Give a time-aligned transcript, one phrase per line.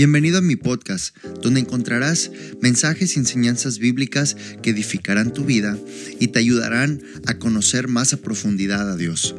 [0.00, 2.30] Bienvenido a mi podcast, donde encontrarás
[2.62, 5.76] mensajes y enseñanzas bíblicas que edificarán tu vida
[6.18, 9.34] y te ayudarán a conocer más a profundidad a Dios.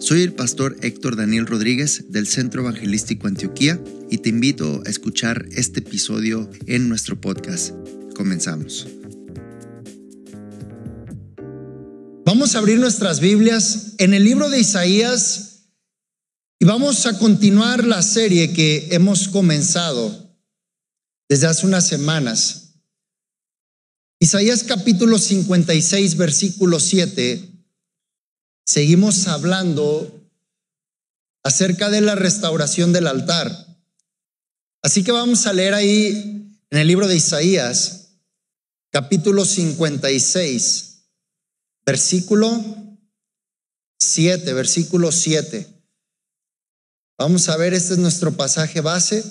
[0.00, 5.46] Soy el pastor Héctor Daniel Rodríguez del Centro Evangelístico Antioquía y te invito a escuchar
[5.50, 7.70] este episodio en nuestro podcast.
[8.14, 8.86] Comenzamos.
[12.26, 15.51] Vamos a abrir nuestras Biblias en el libro de Isaías
[16.62, 20.32] y vamos a continuar la serie que hemos comenzado
[21.28, 22.74] desde hace unas semanas.
[24.20, 27.66] Isaías capítulo 56, versículo 7.
[28.64, 30.30] Seguimos hablando
[31.42, 33.50] acerca de la restauración del altar.
[34.82, 38.18] Así que vamos a leer ahí en el libro de Isaías,
[38.90, 41.08] capítulo 56,
[41.84, 42.64] versículo
[43.98, 45.81] 7, versículo 7.
[47.18, 49.24] Vamos a ver, este es nuestro pasaje base,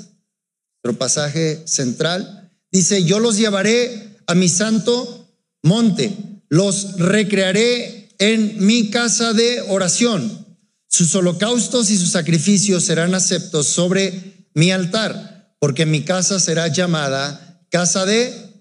[0.83, 2.51] nuestro pasaje central.
[2.71, 5.27] Dice, yo los llevaré a mi santo
[5.63, 6.15] monte,
[6.49, 10.45] los recrearé en mi casa de oración.
[10.87, 17.65] Sus holocaustos y sus sacrificios serán aceptos sobre mi altar, porque mi casa será llamada
[17.69, 18.51] casa de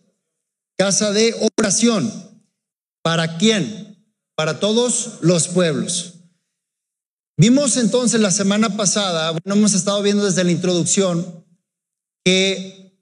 [0.77, 2.11] casa de oración.
[3.03, 4.15] ¿Para quién?
[4.35, 6.20] Para todos los pueblos.
[7.41, 11.43] Vimos entonces la semana pasada, bueno, hemos estado viendo desde la introducción,
[12.23, 13.01] que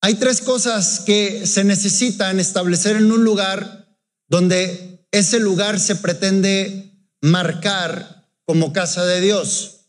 [0.00, 7.04] hay tres cosas que se necesitan establecer en un lugar donde ese lugar se pretende
[7.20, 9.88] marcar como casa de Dios,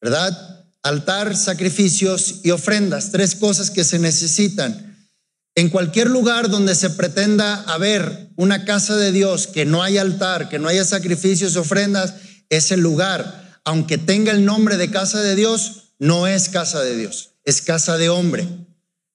[0.00, 0.64] ¿verdad?
[0.84, 5.10] Altar, sacrificios y ofrendas, tres cosas que se necesitan.
[5.56, 10.48] En cualquier lugar donde se pretenda haber una casa de Dios, que no haya altar,
[10.48, 12.14] que no haya sacrificios y ofrendas,
[12.56, 17.30] ese lugar, aunque tenga el nombre de casa de Dios, no es casa de Dios,
[17.44, 18.48] es casa de hombre.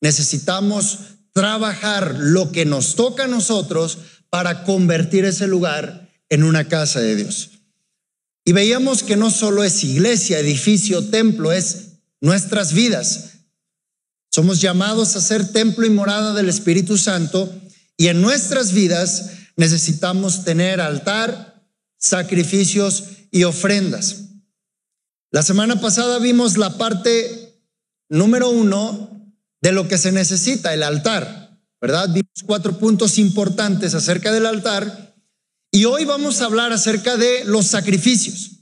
[0.02, 1.00] Necesitamos
[1.34, 3.98] trabajar lo que nos toca a nosotros
[4.30, 7.52] para convertir ese lugar en una casa de Dios.
[8.46, 11.90] Y veíamos que no solo es iglesia, edificio, templo, es
[12.22, 13.26] nuestras vidas.
[14.32, 17.52] Somos llamados a ser templo y morada del Espíritu Santo
[17.98, 21.49] y en nuestras vidas necesitamos tener altar,
[22.00, 24.30] sacrificios y ofrendas.
[25.32, 27.62] La semana pasada vimos la parte
[28.10, 32.10] número uno de lo que se necesita, el altar, ¿verdad?
[32.10, 35.16] Vimos cuatro puntos importantes acerca del altar
[35.72, 38.62] y hoy vamos a hablar acerca de los sacrificios.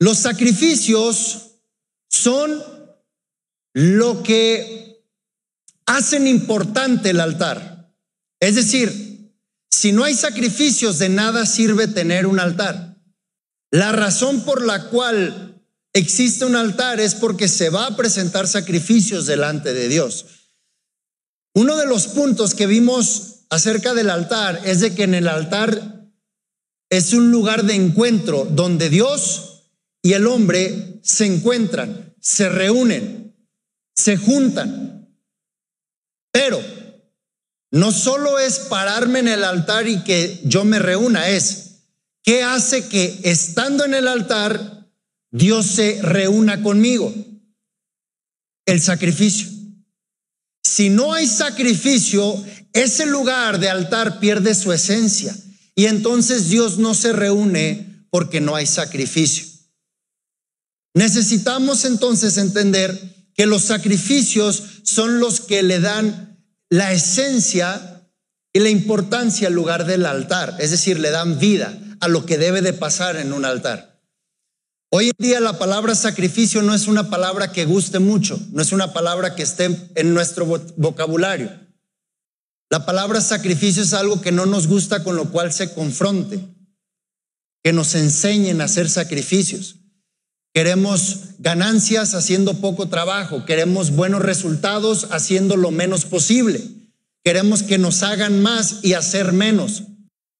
[0.00, 1.60] Los sacrificios
[2.08, 2.62] son
[3.74, 5.04] lo que
[5.86, 7.94] hacen importante el altar.
[8.40, 9.13] Es decir,
[9.74, 12.96] si no hay sacrificios, de nada sirve tener un altar.
[13.72, 15.60] La razón por la cual
[15.92, 20.26] existe un altar es porque se va a presentar sacrificios delante de Dios.
[21.54, 26.08] Uno de los puntos que vimos acerca del altar es de que en el altar
[26.88, 33.36] es un lugar de encuentro donde Dios y el hombre se encuentran, se reúnen,
[33.92, 35.08] se juntan.
[36.30, 36.62] Pero
[37.74, 41.64] no solo es pararme en el altar y que yo me reúna, es
[42.24, 44.88] ¿Qué hace que estando en el altar
[45.30, 47.12] Dios se reúna conmigo?
[48.64, 49.48] El sacrificio.
[50.62, 52.42] Si no hay sacrificio,
[52.72, 55.36] ese lugar de altar pierde su esencia
[55.74, 59.46] y entonces Dios no se reúne porque no hay sacrificio.
[60.94, 66.33] Necesitamos entonces entender que los sacrificios son los que le dan
[66.74, 68.04] la esencia
[68.52, 72.36] y la importancia al lugar del altar, es decir, le dan vida a lo que
[72.36, 74.02] debe de pasar en un altar.
[74.90, 78.72] Hoy en día la palabra sacrificio no es una palabra que guste mucho, no es
[78.72, 81.52] una palabra que esté en nuestro vocabulario.
[82.70, 86.40] La palabra sacrificio es algo que no nos gusta con lo cual se confronte,
[87.62, 89.76] que nos enseñen a hacer sacrificios.
[90.54, 96.62] Queremos ganancias haciendo poco trabajo, queremos buenos resultados haciendo lo menos posible,
[97.24, 99.82] queremos que nos hagan más y hacer menos.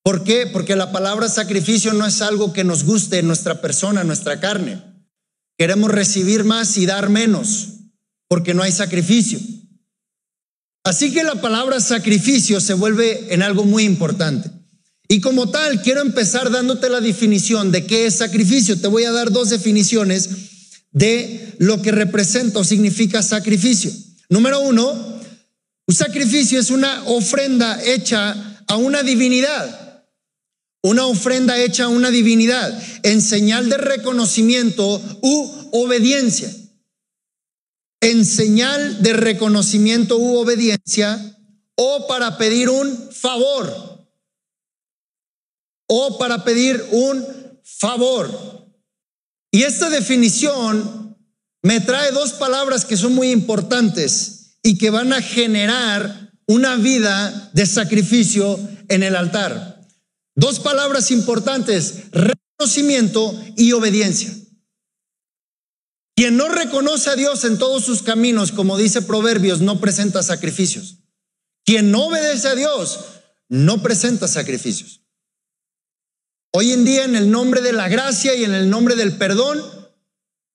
[0.05, 0.46] ¿Por qué?
[0.46, 4.81] Porque la palabra sacrificio no es algo que nos guste en nuestra persona, nuestra carne.
[5.58, 7.70] Queremos recibir más y dar menos,
[8.28, 9.40] porque no hay sacrificio.
[10.84, 14.49] Así que la palabra sacrificio se vuelve en algo muy importante.
[15.08, 18.80] Y como tal, quiero empezar dándote la definición de qué es sacrificio.
[18.80, 20.30] Te voy a dar dos definiciones
[20.92, 23.92] de lo que representa o significa sacrificio.
[24.28, 25.20] Número uno,
[25.86, 29.84] un sacrificio es una ofrenda hecha a una divinidad
[30.84, 36.54] una ofrenda hecha a una divinidad en señal de reconocimiento u obediencia.
[38.02, 41.38] en señal de reconocimiento u obediencia
[41.74, 43.94] o para pedir un favor.
[45.86, 47.25] O para pedir un
[47.62, 48.70] favor.
[49.50, 51.16] Y esta definición
[51.62, 57.50] me trae dos palabras que son muy importantes y que van a generar una vida
[57.52, 58.58] de sacrificio
[58.88, 59.81] en el altar.
[60.34, 64.34] Dos palabras importantes, reconocimiento y obediencia.
[66.16, 70.98] Quien no reconoce a Dios en todos sus caminos, como dice Proverbios, no presenta sacrificios.
[71.64, 73.00] Quien no obedece a Dios,
[73.48, 75.03] no presenta sacrificios.
[76.56, 79.60] Hoy en día, en el nombre de la gracia y en el nombre del perdón,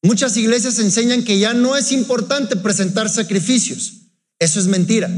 [0.01, 4.03] muchas iglesias enseñan que ya no es importante presentar sacrificios.
[4.39, 5.09] Eso es mentira.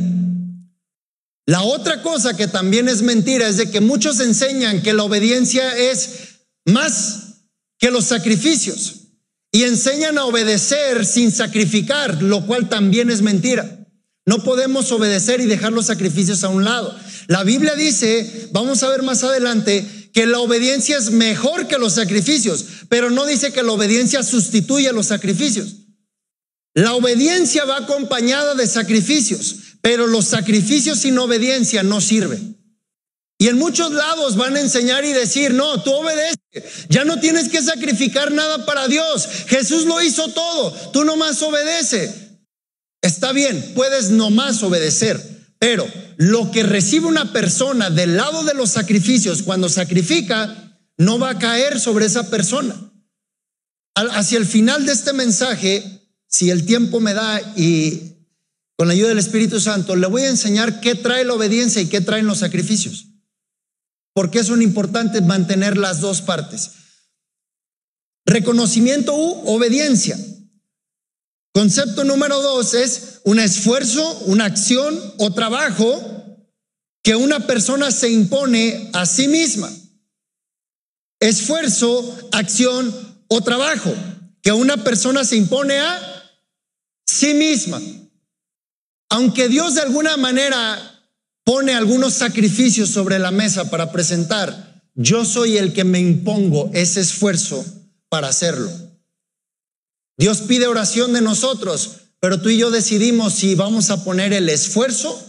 [1.46, 5.78] La otra cosa que también es mentira es de que muchos enseñan que la obediencia
[5.78, 7.44] es más
[7.78, 9.02] que los sacrificios
[9.52, 13.86] y enseñan a obedecer sin sacrificar, lo cual también es mentira.
[14.26, 16.98] No podemos obedecer y dejar los sacrificios a un lado.
[17.28, 21.94] La Biblia dice, vamos a ver más adelante, que la obediencia es mejor que los
[21.94, 25.76] sacrificios, pero no dice que la obediencia sustituye los sacrificios.
[26.74, 32.58] La obediencia va acompañada de sacrificios, pero los sacrificios sin obediencia no sirven.
[33.38, 36.38] Y en muchos lados van a enseñar y decir, no, tú obedece,
[36.90, 42.14] ya no tienes que sacrificar nada para Dios, Jesús lo hizo todo, tú nomás obedece.
[43.02, 45.20] Está bien, puedes nomás obedecer,
[45.62, 45.88] pero
[46.18, 51.38] lo que recibe una persona del lado de los sacrificios cuando sacrifica, no va a
[51.38, 52.76] caer sobre esa persona.
[53.94, 58.26] Hacia el final de este mensaje, si el tiempo me da y
[58.76, 61.90] con la ayuda del Espíritu Santo, le voy a enseñar qué trae la obediencia y
[61.90, 63.10] qué traen los sacrificios.
[64.16, 66.72] Porque es un importante mantener las dos partes.
[68.26, 70.18] Reconocimiento u obediencia.
[71.54, 76.02] Concepto número dos es un esfuerzo, una acción o trabajo
[77.04, 79.70] que una persona se impone a sí misma.
[81.20, 82.94] Esfuerzo, acción
[83.28, 83.94] o trabajo
[84.42, 86.24] que una persona se impone a
[87.06, 87.82] sí misma.
[89.10, 90.80] Aunque Dios de alguna manera
[91.44, 97.02] pone algunos sacrificios sobre la mesa para presentar, yo soy el que me impongo ese
[97.02, 97.64] esfuerzo
[98.10, 98.70] para hacerlo.
[100.18, 104.50] Dios pide oración de nosotros, pero tú y yo decidimos si vamos a poner el
[104.50, 105.20] esfuerzo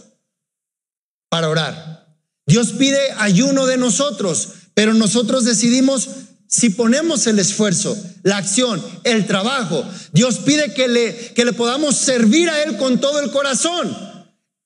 [1.29, 2.17] para orar.
[2.45, 6.09] Dios pide ayuno de nosotros, pero nosotros decidimos
[6.47, 9.83] si ponemos el esfuerzo, la acción, el trabajo.
[10.11, 13.97] Dios pide que le, que le podamos servir a Él con todo el corazón.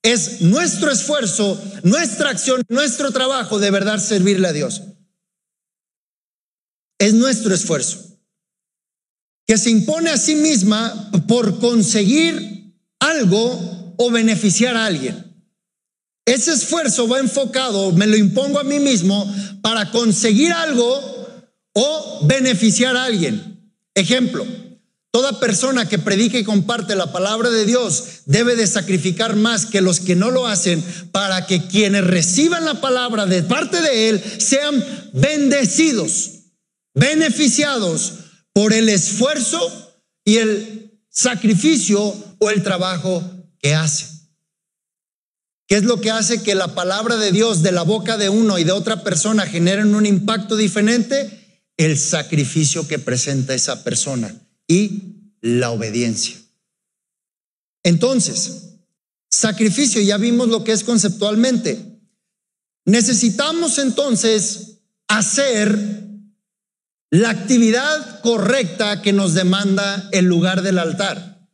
[0.03, 4.81] Es nuestro esfuerzo, nuestra acción, nuestro trabajo de verdad servirle a Dios.
[6.99, 8.06] Es nuestro esfuerzo
[9.47, 15.27] que se impone a sí misma por conseguir algo o beneficiar a alguien.
[16.25, 21.01] Ese esfuerzo va enfocado, me lo impongo a mí mismo para conseguir algo
[21.73, 23.71] o beneficiar a alguien.
[23.95, 24.45] Ejemplo,
[25.11, 29.79] toda persona que predica y comparte la palabra de Dios debe de sacrificar más que
[29.79, 30.83] los que no lo hacen
[31.13, 34.83] para que quienes reciban la palabra de parte de Él sean
[35.13, 36.31] bendecidos,
[36.93, 38.26] beneficiados
[38.57, 39.59] por el esfuerzo
[40.25, 41.99] y el sacrificio
[42.39, 43.23] o el trabajo
[43.59, 44.07] que hace.
[45.67, 48.57] ¿Qué es lo que hace que la palabra de Dios de la boca de uno
[48.57, 51.69] y de otra persona generen un impacto diferente?
[51.77, 54.33] El sacrificio que presenta esa persona
[54.67, 56.37] y la obediencia.
[57.83, 58.79] Entonces,
[59.29, 62.01] sacrificio, ya vimos lo que es conceptualmente.
[62.85, 66.06] Necesitamos entonces hacer
[67.11, 71.47] la actividad correcta que nos demanda el lugar del altar.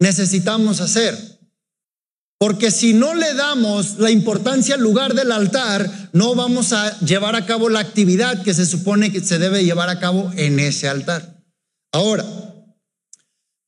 [0.00, 1.16] Necesitamos hacer.
[2.38, 7.34] Porque si no le damos la importancia al lugar del altar, no vamos a llevar
[7.34, 10.86] a cabo la actividad que se supone que se debe llevar a cabo en ese
[10.86, 11.42] altar.
[11.92, 12.26] Ahora,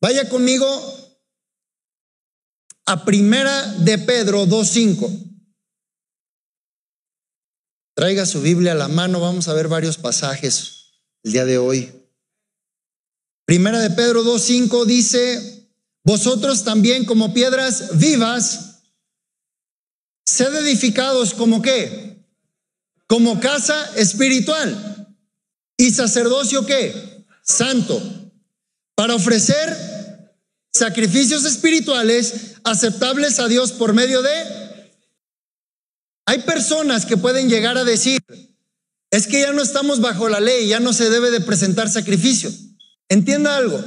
[0.03, 0.67] vaya conmigo
[2.85, 5.28] a Primera de Pedro 2.5.
[7.99, 10.93] Traiga su Biblia a la mano, vamos a ver varios pasajes
[11.25, 11.91] el día de hoy.
[13.45, 15.69] Primera de Pedro 2.5 dice,
[16.05, 18.83] vosotros también como piedras vivas,
[20.25, 22.25] sed edificados como qué?
[23.09, 25.17] Como casa espiritual.
[25.77, 27.25] ¿Y sacerdocio qué?
[27.43, 28.01] Santo.
[28.95, 29.77] Para ofrecer
[30.73, 34.58] sacrificios espirituales aceptables a Dios por medio de
[36.29, 38.21] hay personas que pueden llegar a decir,
[39.11, 42.53] es que ya no estamos bajo la ley, ya no se debe de presentar sacrificio.
[43.09, 43.83] Entienda algo.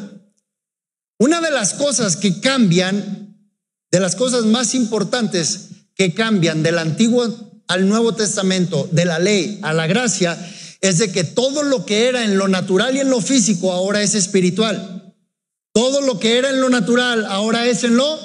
[1.19, 3.37] Una de las cosas que cambian,
[3.91, 9.59] de las cosas más importantes que cambian del Antiguo al Nuevo Testamento, de la ley
[9.61, 10.35] a la gracia,
[10.81, 14.01] es de que todo lo que era en lo natural y en lo físico ahora
[14.01, 15.13] es espiritual.
[15.73, 18.19] Todo lo que era en lo natural ahora es en lo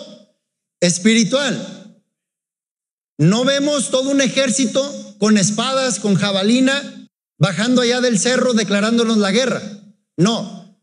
[0.81, 1.76] espiritual.
[3.19, 7.09] No vemos todo un ejército con espadas, con jabalina,
[7.39, 9.63] bajando allá del cerro declarándonos la guerra.
[10.17, 10.79] No.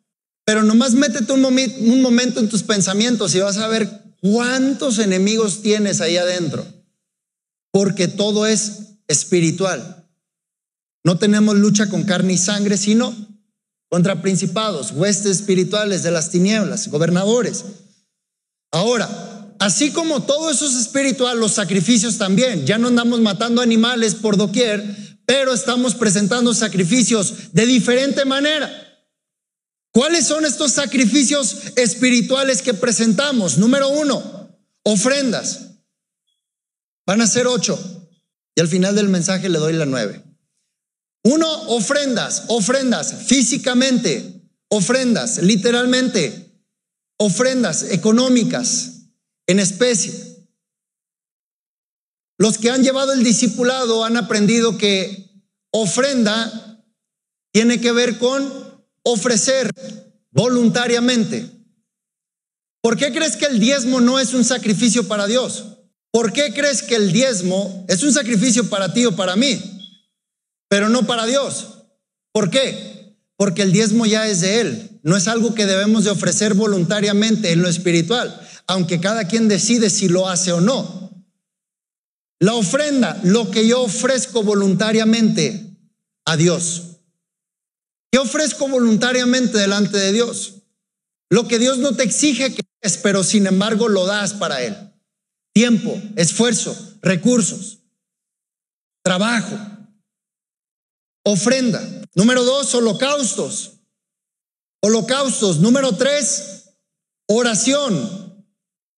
[0.46, 3.90] Pero nomás métete un, un momento en tus pensamientos y vas a ver
[4.22, 6.66] cuántos enemigos tienes ahí adentro.
[7.72, 10.08] Porque todo es espiritual.
[11.04, 13.14] No tenemos lucha con carne y sangre, sino
[13.90, 17.64] contra principados, huestes espirituales de las tinieblas, gobernadores.
[18.72, 19.08] Ahora,
[19.64, 22.66] así como todo eso es espiritual, los sacrificios también.
[22.66, 24.84] Ya no andamos matando animales por doquier,
[25.26, 28.70] pero estamos presentando sacrificios de diferente manera.
[29.92, 33.58] ¿Cuáles son estos sacrificios espirituales que presentamos?
[33.58, 34.50] Número uno,
[34.84, 35.62] ofrendas.
[37.06, 37.80] Van a ser ocho.
[38.56, 40.24] Y al final del mensaje le doy la nueve.
[41.24, 46.52] Uno, ofrendas, ofrendas físicamente, ofrendas literalmente,
[47.18, 48.93] ofrendas económicas
[49.48, 50.14] en especie.
[52.38, 55.32] Los que han llevado el discipulado han aprendido que
[55.72, 56.84] ofrenda
[57.52, 59.70] tiene que ver con ofrecer
[60.32, 61.50] voluntariamente.
[62.82, 65.66] ¿Por qué crees que el diezmo no es un sacrificio para Dios?
[66.12, 69.74] ¿Por qué crees que el diezmo es un sacrificio para ti o para mí?
[70.74, 71.68] pero no para Dios.
[72.32, 73.16] ¿Por qué?
[73.38, 75.00] Porque el diezmo ya es de Él.
[75.04, 79.90] No es algo que debemos de ofrecer voluntariamente en lo espiritual, aunque cada quien decide
[79.90, 81.26] si lo hace o no.
[82.40, 85.78] La ofrenda, lo que yo ofrezco voluntariamente
[86.26, 87.00] a Dios.
[88.12, 90.56] ¿Qué ofrezco voluntariamente delante de Dios?
[91.30, 94.76] Lo que Dios no te exige que es, pero sin embargo lo das para Él.
[95.54, 97.80] Tiempo, esfuerzo, recursos,
[99.04, 99.58] trabajo,
[101.26, 101.82] ofrenda.
[102.16, 103.80] Número dos, holocaustos.
[104.82, 105.60] Holocaustos.
[105.60, 106.70] Número tres,
[107.28, 108.23] oración.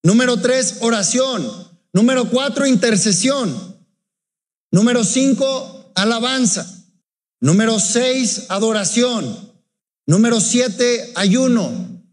[0.05, 1.51] Número tres, oración.
[1.91, 3.75] Número cuatro, intercesión.
[4.71, 6.85] Número cinco, alabanza.
[7.41, 9.51] Número seis, adoración.
[10.05, 12.03] Número siete, ayuno.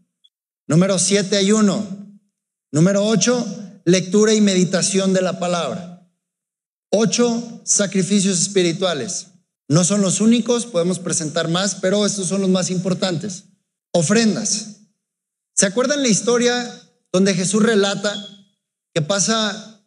[0.67, 1.85] Número siete, ayuno.
[2.71, 3.45] Número ocho,
[3.85, 6.09] lectura y meditación de la palabra.
[6.89, 9.27] Ocho, sacrificios espirituales.
[9.67, 13.43] No son los únicos, podemos presentar más, pero estos son los más importantes.
[13.91, 14.77] Ofrendas.
[15.53, 16.79] ¿Se acuerdan la historia
[17.13, 18.11] donde Jesús relata
[18.93, 19.85] que pasa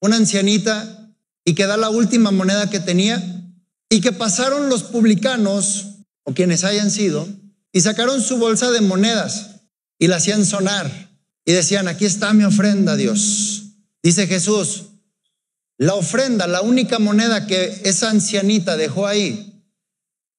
[0.00, 1.14] una ancianita
[1.44, 3.50] y que da la última moneda que tenía
[3.88, 5.86] y que pasaron los publicanos
[6.24, 7.26] o quienes hayan sido
[7.72, 9.62] y sacaron su bolsa de monedas
[9.98, 10.90] y la hacían sonar
[11.46, 13.62] y decían, aquí está mi ofrenda, Dios.
[14.02, 14.84] Dice Jesús,
[15.78, 19.64] la ofrenda, la única moneda que esa ancianita dejó ahí,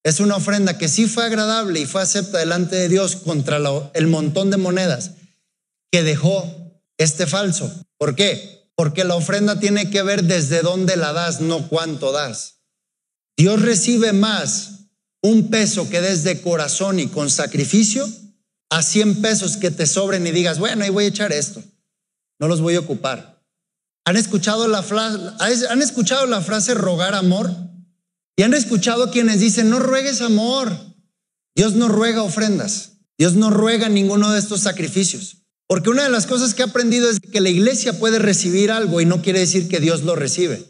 [0.04, 3.60] es una ofrenda que sí fue agradable y fue acepta delante de Dios contra
[3.94, 5.12] el montón de monedas
[5.92, 7.72] que dejó este falso.
[7.98, 8.70] ¿Por qué?
[8.76, 12.62] Porque la ofrenda tiene que ver desde dónde la das, no cuánto das.
[13.38, 14.90] Dios recibe más
[15.22, 18.08] un peso que des de corazón y con sacrificio
[18.70, 21.64] a 100 pesos que te sobren y digas, bueno, ahí voy a echar esto.
[22.40, 23.44] No los voy a ocupar.
[24.06, 24.86] ¿Han escuchado la,
[25.70, 27.52] ¿Han escuchado la frase rogar amor?
[28.36, 30.72] Y han escuchado quienes dicen, no ruegues amor.
[31.56, 33.00] Dios no ruega ofrendas.
[33.18, 35.47] Dios no ruega ninguno de estos sacrificios.
[35.68, 39.02] Porque una de las cosas que he aprendido es que la iglesia puede recibir algo
[39.02, 40.64] y no quiere decir que Dios lo recibe.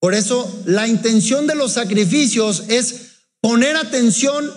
[0.00, 4.50] Por eso la intención de los sacrificios es poner atención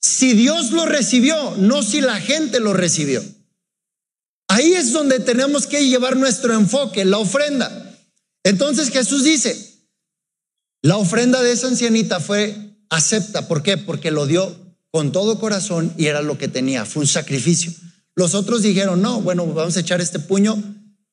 [0.00, 3.22] si Dios lo recibió, no si la gente lo recibió.
[4.48, 7.94] Ahí es donde tenemos que llevar nuestro enfoque, la ofrenda.
[8.44, 9.88] Entonces Jesús dice,
[10.82, 12.56] la ofrenda de esa ancianita fue
[12.90, 13.48] acepta.
[13.48, 13.76] ¿Por qué?
[13.76, 14.56] Porque lo dio
[14.92, 17.72] con todo corazón y era lo que tenía, fue un sacrificio.
[18.16, 20.56] Los otros dijeron, no, bueno, vamos a echar este puño,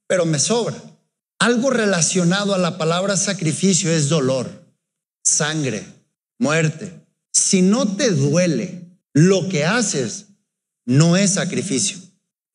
[0.08, 0.76] pero me sobra.
[1.38, 4.50] Algo relacionado a la palabra sacrificio es dolor,
[5.22, 5.86] sangre,
[6.40, 7.06] muerte.
[7.34, 10.28] Si no te duele lo que haces,
[10.86, 11.98] no es sacrificio.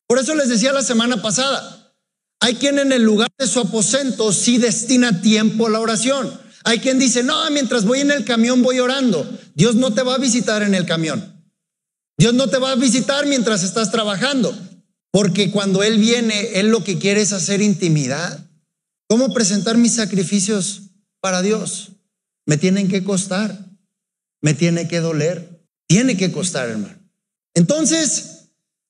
[0.07, 1.93] Por eso les decía la semana pasada,
[2.39, 6.31] hay quien en el lugar de su aposento sí destina tiempo a la oración.
[6.63, 9.29] Hay quien dice, no, mientras voy en el camión voy orando.
[9.53, 11.38] Dios no te va a visitar en el camión.
[12.19, 14.55] Dios no te va a visitar mientras estás trabajando.
[15.09, 18.45] Porque cuando Él viene, Él lo que quiere es hacer intimidad.
[19.07, 20.81] ¿Cómo presentar mis sacrificios
[21.21, 21.93] para Dios?
[22.45, 23.57] Me tienen que costar.
[24.41, 25.65] Me tiene que doler.
[25.87, 26.99] Tiene que costar, hermano.
[27.55, 28.39] Entonces,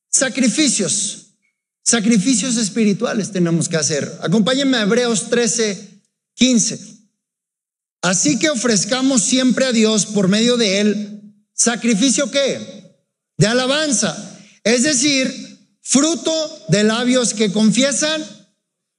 [0.10, 1.36] Sacrificios.
[1.84, 4.12] Sacrificios espirituales tenemos que hacer.
[4.22, 6.02] Acompáñenme a Hebreos 13,
[6.34, 6.80] 15.
[8.02, 11.16] Así que ofrezcamos siempre a Dios por medio de Él
[11.54, 12.79] sacrificio qué?
[13.40, 14.38] De alabanza.
[14.66, 18.22] Es decir, fruto de labios que confiesan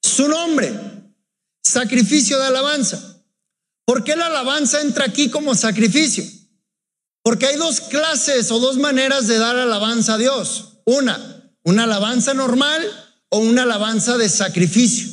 [0.02, 0.72] su nombre.
[1.62, 3.22] Sacrificio de alabanza.
[3.84, 6.24] ¿Por qué la alabanza entra aquí como sacrificio?
[7.22, 10.80] Porque hay dos clases o dos maneras de dar alabanza a Dios.
[10.86, 12.82] Una, una alabanza normal
[13.28, 15.06] o una alabanza de sacrificio.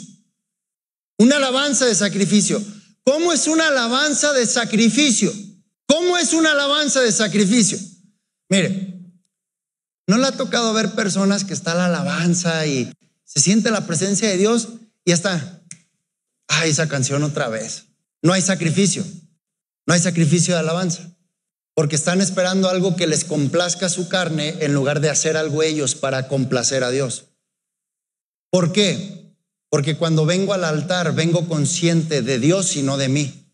[1.17, 2.63] Una alabanza de sacrificio.
[3.03, 5.34] ¿Cómo es una alabanza de sacrificio?
[5.86, 7.77] ¿Cómo es una alabanza de sacrificio?
[8.48, 8.96] Mire,
[10.07, 12.91] ¿no le ha tocado ver personas que está la alabanza y
[13.25, 14.69] se siente la presencia de Dios
[15.05, 15.61] y está,
[16.47, 17.87] ay, esa canción otra vez?
[18.21, 19.05] No hay sacrificio,
[19.85, 21.09] no hay sacrificio de alabanza,
[21.75, 25.95] porque están esperando algo que les complazca su carne en lugar de hacer algo ellos
[25.95, 27.25] para complacer a Dios.
[28.49, 29.35] ¿Por qué?
[29.69, 33.53] Porque cuando vengo al altar, vengo consciente de Dios y no de mí.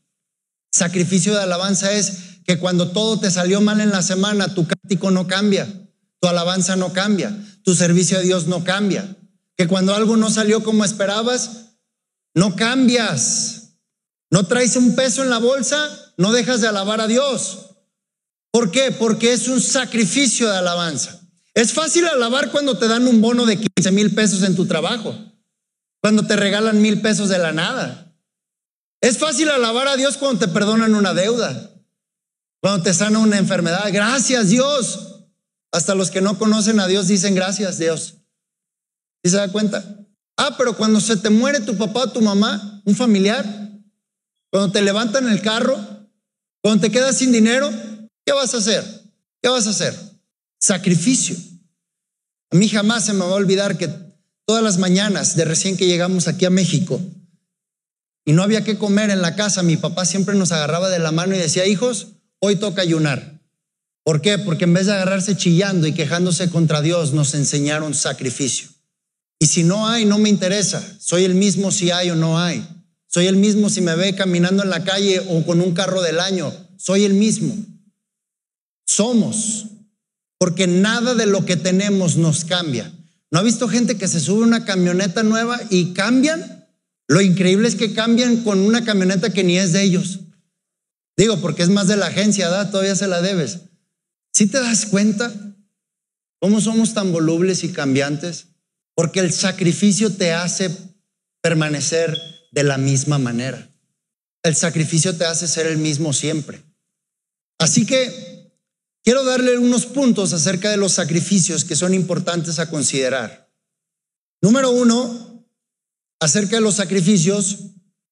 [0.71, 5.11] Sacrificio de alabanza es que cuando todo te salió mal en la semana, tu cántico
[5.11, 5.67] no cambia,
[6.23, 9.17] tu alabanza no cambia, tu servicio a Dios no cambia.
[9.57, 11.73] Que cuando algo no salió como esperabas,
[12.33, 13.73] no cambias.
[14.31, 17.71] No traes un peso en la bolsa, no dejas de alabar a Dios.
[18.51, 18.91] ¿Por qué?
[18.91, 21.19] Porque es un sacrificio de alabanza.
[21.55, 25.13] Es fácil alabar cuando te dan un bono de 15 mil pesos en tu trabajo
[25.99, 28.15] cuando te regalan mil pesos de la nada.
[29.01, 31.69] Es fácil alabar a Dios cuando te perdonan una deuda,
[32.61, 33.89] cuando te sana una enfermedad.
[33.91, 35.12] Gracias Dios.
[35.73, 38.19] Hasta los que no conocen a Dios dicen gracias Dios.
[39.23, 39.83] ¿Y se da cuenta?
[40.37, 43.43] Ah, pero cuando se te muere tu papá o tu mamá, un familiar,
[44.51, 45.75] cuando te levantan el carro,
[46.61, 47.71] cuando te quedas sin dinero,
[48.23, 48.83] ¿qué vas a hacer?
[49.41, 49.97] ¿Qué vas a hacer?
[50.59, 51.35] Sacrificio.
[52.51, 53.89] A mí jamás se me va a olvidar que
[54.45, 57.01] todas las mañanas de recién que llegamos aquí a México
[58.25, 61.11] y no había que comer en la casa, mi papá siempre nos agarraba de la
[61.11, 63.32] mano y decía, hijos, hoy toca ayunar.
[64.03, 64.37] ¿Por qué?
[64.37, 68.67] Porque en vez de agarrarse chillando y quejándose contra Dios, nos enseñaron sacrificio.
[69.39, 70.83] Y si no hay, no me interesa.
[70.99, 72.67] Soy el mismo si hay o no hay.
[73.07, 76.19] Soy el mismo si me ve caminando en la calle o con un carro del
[76.19, 76.53] año.
[76.77, 77.55] Soy el mismo.
[78.85, 79.65] Somos.
[80.37, 82.91] Porque nada de lo que tenemos nos cambia.
[83.31, 86.67] ¿No ha visto gente que se sube a una camioneta nueva y cambian?
[87.07, 90.19] Lo increíble es que cambian con una camioneta que ni es de ellos.
[91.15, 92.71] Digo, porque es más de la agencia, ¿da?
[92.71, 93.59] Todavía se la debes.
[94.33, 95.31] ¿Sí te das cuenta
[96.39, 98.47] cómo somos tan volubles y cambiantes?
[98.95, 100.69] Porque el sacrificio te hace
[101.41, 102.19] permanecer
[102.51, 103.69] de la misma manera.
[104.43, 106.61] El sacrificio te hace ser el mismo siempre.
[107.59, 108.33] Así que
[109.03, 113.51] Quiero darle unos puntos acerca de los sacrificios que son importantes a considerar.
[114.41, 115.45] Número uno,
[116.21, 117.57] acerca de los sacrificios.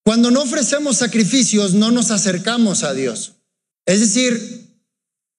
[0.04, 3.36] Cuando no ofrecemos sacrificios, no nos acercamos a Dios.
[3.86, 4.61] Es decir,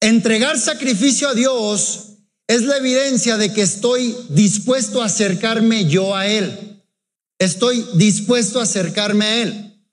[0.03, 2.09] entregar sacrificio a Dios
[2.49, 6.83] es la evidencia de que estoy dispuesto a acercarme yo a Él.
[7.39, 9.87] Estoy dispuesto a acercarme a Él.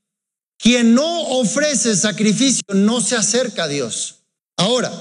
[0.58, 4.24] Quien no ofrece sacrificio no se acerca a Dios.
[4.58, 4.92] Ahora,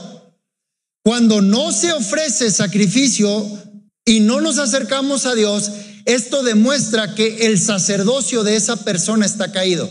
[1.03, 3.45] cuando no se ofrece sacrificio
[4.05, 5.71] y no nos acercamos a Dios,
[6.05, 9.91] esto demuestra que el sacerdocio de esa persona está caído.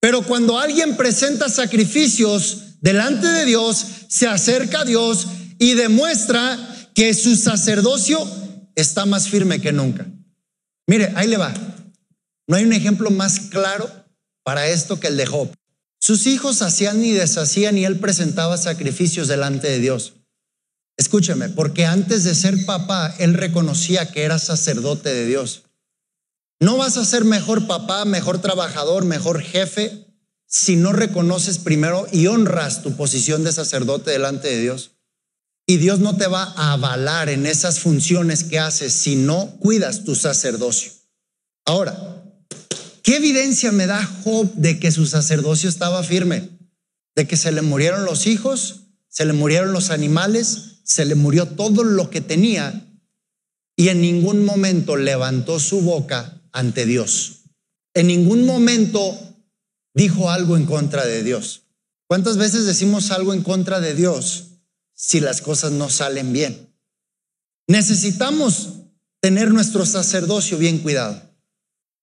[0.00, 5.26] Pero cuando alguien presenta sacrificios delante de Dios, se acerca a Dios
[5.58, 6.58] y demuestra
[6.94, 8.18] que su sacerdocio
[8.74, 10.06] está más firme que nunca.
[10.86, 11.52] Mire, ahí le va.
[12.48, 13.88] No hay un ejemplo más claro
[14.42, 15.52] para esto que el de Job.
[16.00, 20.14] Sus hijos hacían ni deshacían y él presentaba sacrificios delante de Dios.
[20.96, 25.64] Escúcheme, porque antes de ser papá, él reconocía que era sacerdote de Dios.
[26.58, 30.09] No vas a ser mejor papá, mejor trabajador, mejor jefe
[30.50, 34.90] si no reconoces primero y honras tu posición de sacerdote delante de Dios.
[35.64, 40.04] Y Dios no te va a avalar en esas funciones que haces si no cuidas
[40.04, 40.90] tu sacerdocio.
[41.64, 42.24] Ahora,
[43.04, 46.48] ¿qué evidencia me da Job de que su sacerdocio estaba firme?
[47.14, 51.46] De que se le murieron los hijos, se le murieron los animales, se le murió
[51.46, 52.88] todo lo que tenía
[53.76, 57.44] y en ningún momento levantó su boca ante Dios.
[57.94, 59.29] En ningún momento
[59.94, 61.62] dijo algo en contra de Dios.
[62.06, 64.60] ¿Cuántas veces decimos algo en contra de Dios
[64.94, 66.74] si las cosas no salen bien?
[67.68, 68.70] Necesitamos
[69.20, 71.22] tener nuestro sacerdocio bien cuidado.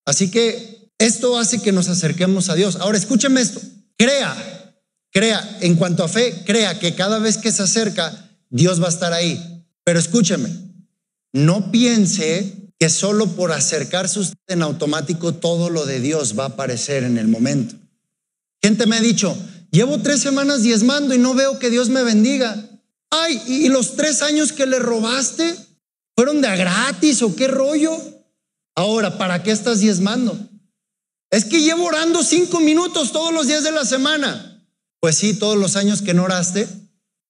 [0.06, 2.78] Así que esto hace que nos acerquemos a Dios.
[2.78, 3.60] Ahora escúcheme esto.
[3.98, 4.74] Crea,
[5.12, 8.92] crea, en cuanto a fe, crea que cada vez que se acerca Dios va a
[8.92, 9.66] estar ahí.
[9.84, 10.50] Pero escúcheme,
[11.34, 16.48] no piense que solo por acercarse usted en automático todo lo de Dios va a
[16.48, 17.76] aparecer en el momento.
[18.62, 19.38] Gente me ha dicho,
[19.72, 22.56] llevo tres semanas diezmando y no veo que Dios me bendiga.
[23.10, 25.56] Ay, ¿y los tres años que le robaste
[26.16, 27.98] fueron de a gratis o qué rollo?
[28.76, 30.38] Ahora, ¿para qué estás diezmando?
[31.32, 34.66] Es que llevo orando cinco minutos todos los días de la semana.
[35.00, 36.68] Pues sí, todos los años que no oraste,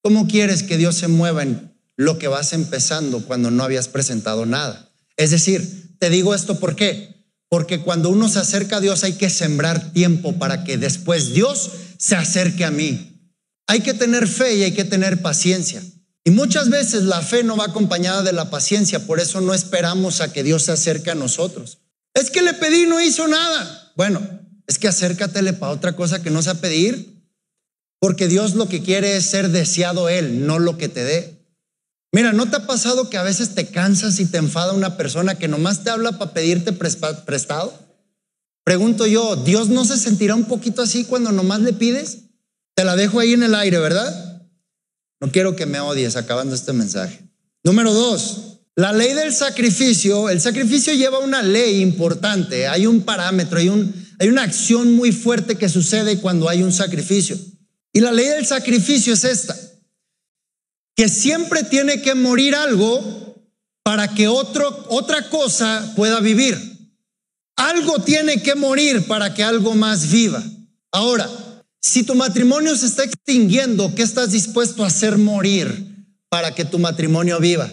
[0.03, 4.45] ¿cómo quieres que Dios se mueva en lo que vas empezando cuando no habías presentado
[4.45, 4.86] nada?
[5.17, 7.17] Es decir, te digo esto por qué.
[7.49, 11.71] Porque cuando uno se acerca a Dios hay que sembrar tiempo para que después Dios
[11.97, 13.33] se acerque a mí.
[13.67, 15.81] Hay que tener fe y hay que tener paciencia.
[16.23, 20.19] Y muchas veces la fe no va acompañada de la paciencia, por eso no esperamos
[20.19, 21.79] a que Dios se acerque a nosotros.
[22.13, 23.93] Es que le pedí no hizo nada.
[23.95, 24.21] Bueno,
[24.67, 27.23] es que acércatele para otra cosa que no sea pedir,
[27.99, 31.36] porque Dios lo que quiere es ser deseado Él, no lo que te dé.
[32.11, 35.35] Mira, ¿no te ha pasado que a veces te cansas y te enfada una persona
[35.35, 37.73] que nomás te habla para pedirte prestado?
[38.63, 42.19] Pregunto yo, ¿Dios no se sentirá un poquito así cuando nomás le pides?
[42.75, 44.49] Te la dejo ahí en el aire, ¿verdad?
[45.19, 47.27] No quiero que me odies acabando este mensaje.
[47.63, 50.29] Número dos, la ley del sacrificio.
[50.29, 52.67] El sacrificio lleva una ley importante.
[52.67, 56.71] Hay un parámetro, hay, un, hay una acción muy fuerte que sucede cuando hay un
[56.71, 57.37] sacrificio.
[57.91, 59.57] Y la ley del sacrificio es esta,
[60.97, 63.45] que siempre tiene que morir algo
[63.83, 66.57] para que otro, otra cosa pueda vivir.
[67.55, 70.43] Algo tiene que morir para que algo más viva.
[70.91, 71.29] Ahora,
[71.79, 75.85] si tu matrimonio se está extinguiendo, ¿qué estás dispuesto a hacer morir
[76.29, 77.71] para que tu matrimonio viva?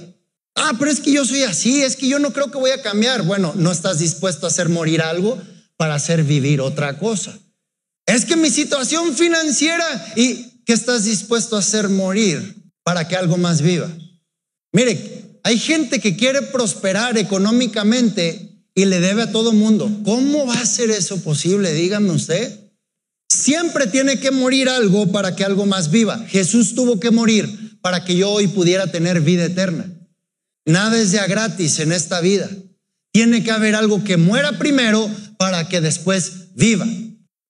[0.55, 2.83] Ah, pero es que yo soy así, es que yo no creo que voy a
[2.83, 3.23] cambiar.
[3.23, 5.41] Bueno, no estás dispuesto a hacer morir algo
[5.79, 7.37] para hacer vivir otra cosa.
[8.07, 13.37] Es que mi situación financiera y ¿qué estás dispuesto a hacer morir para que algo
[13.37, 13.91] más viva?
[14.73, 19.91] Mire, hay gente que quiere prosperar económicamente y le debe a todo mundo.
[20.05, 21.73] ¿Cómo va a ser eso posible?
[21.73, 22.61] Dígame usted.
[23.29, 26.19] Siempre tiene que morir algo para que algo más viva.
[26.29, 29.87] Jesús tuvo que morir para que yo hoy pudiera tener vida eterna.
[30.65, 32.49] Nada es ya gratis en esta vida.
[33.13, 36.87] Tiene que haber algo que muera primero para que después viva.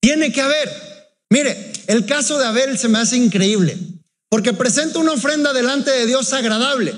[0.01, 0.69] Tiene que haber.
[1.31, 3.79] Mire, el caso de Abel se me hace increíble
[4.35, 6.93] porque presenta una ofrenda delante de Dios agradable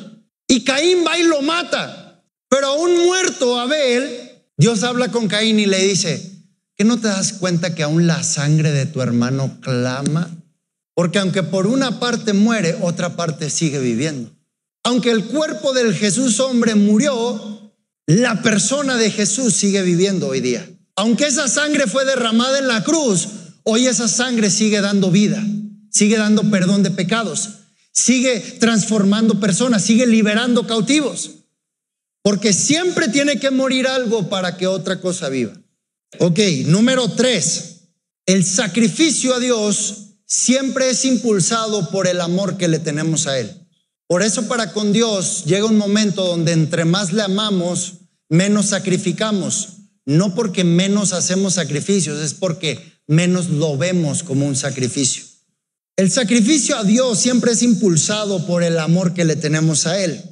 [0.49, 2.25] y Caín va y lo mata.
[2.49, 6.33] Pero aún muerto Abel, Dios habla con Caín y le dice,
[6.75, 10.35] ¿Que no te das cuenta que aún la sangre de tu hermano clama?
[10.95, 14.35] Porque aunque por una parte muere, otra parte sigue viviendo.
[14.83, 17.71] Aunque el cuerpo del Jesús hombre murió,
[18.07, 20.67] la persona de Jesús sigue viviendo hoy día.
[20.95, 23.29] Aunque esa sangre fue derramada en la cruz,
[23.63, 25.45] hoy esa sangre sigue dando vida,
[25.97, 27.49] sigue dando perdón de pecados,
[27.91, 31.31] sigue transformando personas, sigue liberando cautivos.
[32.23, 35.55] Porque siempre tiene que morir algo para que otra cosa viva.
[36.19, 37.77] Ok, número tres.
[38.27, 43.51] El sacrificio a Dios siempre es impulsado por el amor que le tenemos a Él.
[44.07, 49.69] Por eso para con Dios llega un momento donde entre más le amamos, menos sacrificamos.
[50.05, 55.26] No porque menos hacemos sacrificios, es porque menos lo vemos como un sacrificio.
[55.97, 60.23] El sacrificio a Dios siempre es impulsado por el amor que le tenemos a Él.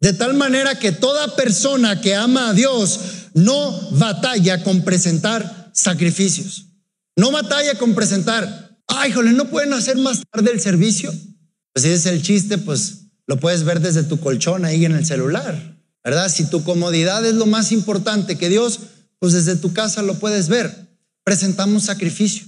[0.00, 3.00] De tal manera que toda persona que ama a Dios
[3.34, 6.66] no batalla con presentar sacrificios.
[7.16, 11.12] No batalla con presentar, ay, jole, ¿no pueden hacer más tarde el servicio?
[11.72, 15.04] Pues si es el chiste, pues lo puedes ver desde tu colchón ahí en el
[15.04, 16.28] celular, ¿verdad?
[16.28, 18.78] Si tu comodidad es lo más importante que Dios,
[19.18, 20.96] pues desde tu casa lo puedes ver.
[21.24, 22.46] Presentamos sacrificio.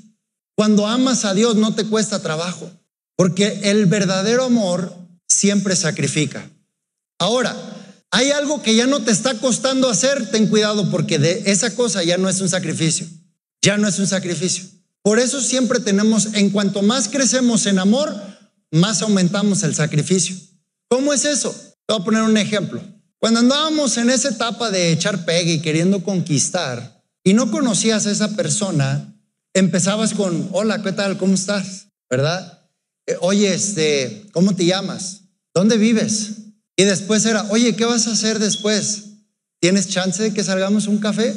[0.61, 2.71] Cuando amas a Dios no te cuesta trabajo,
[3.17, 4.95] porque el verdadero amor
[5.27, 6.51] siempre sacrifica.
[7.19, 7.57] Ahora,
[8.11, 12.03] hay algo que ya no te está costando hacer, ten cuidado porque de esa cosa
[12.03, 13.07] ya no es un sacrificio,
[13.63, 14.65] ya no es un sacrificio.
[15.01, 18.15] Por eso siempre tenemos, en cuanto más crecemos en amor,
[18.71, 20.37] más aumentamos el sacrificio.
[20.89, 21.53] ¿Cómo es eso?
[21.87, 22.83] Te voy a poner un ejemplo.
[23.19, 28.11] Cuando andábamos en esa etapa de echar pegue y queriendo conquistar y no conocías a
[28.11, 29.10] esa persona,
[29.55, 31.19] empezabas con, hola, ¿qué tal?
[31.19, 31.89] ¿Cómo estás?
[32.09, 32.69] ¿Verdad?
[33.07, 35.23] Eh, oye, este, ¿cómo te llamas?
[35.55, 36.33] ¿Dónde vives?
[36.77, 39.05] Y después era, oye, ¿qué vas a hacer después?
[39.61, 41.35] ¿Tienes chance de que salgamos un café?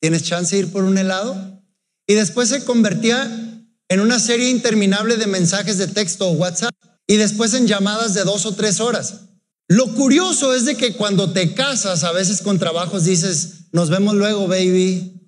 [0.00, 1.62] ¿Tienes chance de ir por un helado?
[2.06, 3.28] Y después se convertía
[3.88, 6.74] en una serie interminable de mensajes de texto o WhatsApp
[7.06, 9.20] y después en llamadas de dos o tres horas.
[9.68, 14.14] Lo curioso es de que cuando te casas, a veces con trabajos dices, nos vemos
[14.14, 15.23] luego, baby.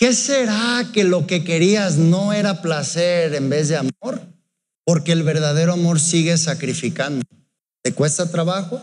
[0.00, 4.22] ¿Qué será que lo que querías no era placer en vez de amor?
[4.86, 7.22] Porque el verdadero amor sigue sacrificando.
[7.82, 8.80] ¿Te cuesta trabajo?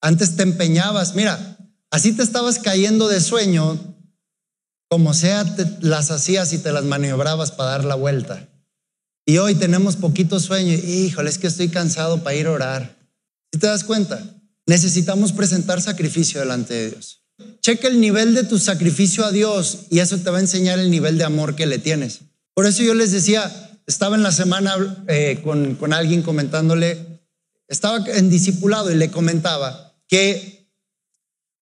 [0.00, 1.58] Antes te empeñabas, mira,
[1.90, 3.76] así te estabas cayendo de sueño,
[4.88, 5.44] como sea,
[5.80, 8.48] las hacías y te las maniobrabas para dar la vuelta.
[9.26, 10.74] Y hoy tenemos poquito sueño.
[10.74, 12.98] Híjole, es que estoy cansado para ir a orar.
[13.52, 14.22] Si te das cuenta,
[14.66, 17.21] necesitamos presentar sacrificio delante de Dios.
[17.60, 20.90] Checa el nivel de tu sacrificio a Dios y eso te va a enseñar el
[20.90, 22.20] nivel de amor que le tienes.
[22.54, 23.50] Por eso yo les decía,
[23.86, 27.20] estaba en la semana eh, con, con alguien comentándole,
[27.68, 30.68] estaba en discipulado y le comentaba que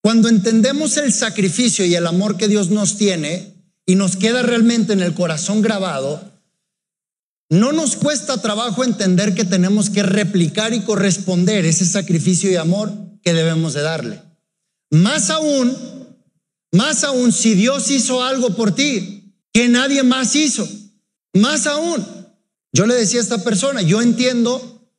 [0.01, 3.53] cuando entendemos el sacrificio y el amor que Dios nos tiene
[3.85, 6.31] y nos queda realmente en el corazón grabado,
[7.49, 12.91] no nos cuesta trabajo entender que tenemos que replicar y corresponder ese sacrificio y amor
[13.21, 14.30] que debemos de darle.
[14.91, 15.75] Más aún,
[16.71, 20.67] más aún si Dios hizo algo por ti que nadie más hizo.
[21.33, 22.05] Más aún,
[22.73, 24.89] yo le decía a esta persona, yo entiendo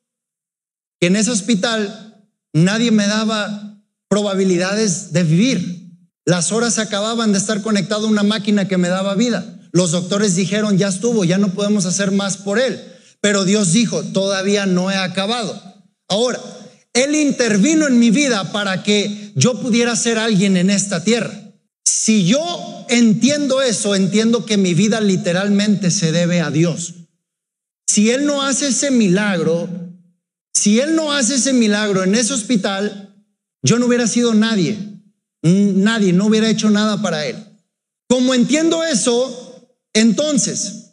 [0.99, 3.79] que en ese hospital nadie me daba
[4.09, 5.73] probabilidades de vivir.
[6.25, 9.59] Las horas acababan de estar conectado a una máquina que me daba vida.
[9.71, 12.81] Los doctores dijeron, ya estuvo, ya no podemos hacer más por él.
[13.21, 15.59] Pero Dios dijo, todavía no he acabado.
[16.07, 16.39] Ahora,
[16.93, 21.33] Él intervino en mi vida para que yo pudiera ser alguien en esta tierra.
[21.83, 26.93] Si yo entiendo eso, entiendo que mi vida literalmente se debe a Dios.
[27.87, 29.67] Si Él no hace ese milagro,
[30.53, 33.15] si Él no hace ese milagro en ese hospital,
[33.63, 34.77] yo no hubiera sido nadie.
[35.41, 37.35] Nadie, no hubiera hecho nada para Él.
[38.07, 40.91] Como entiendo eso, entonces,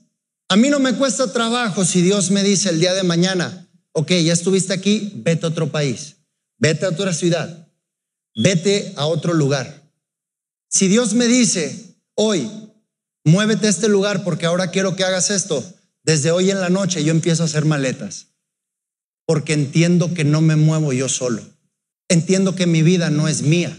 [0.48, 4.10] a mí no me cuesta trabajo si Dios me dice el día de mañana, ok,
[4.24, 6.16] ya estuviste aquí, vete a otro país,
[6.58, 7.68] vete a otra ciudad,
[8.34, 9.82] vete a otro lugar.
[10.68, 12.48] Si Dios me dice, hoy,
[13.24, 15.64] muévete a este lugar porque ahora quiero que hagas esto,
[16.02, 18.28] desde hoy en la noche yo empiezo a hacer maletas,
[19.26, 21.42] porque entiendo que no me muevo yo solo.
[22.08, 23.76] Entiendo que mi vida no es mía,